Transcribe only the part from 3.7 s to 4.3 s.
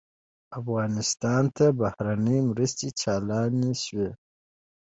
شوې.